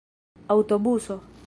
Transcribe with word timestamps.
aŭtobuso 0.55 1.21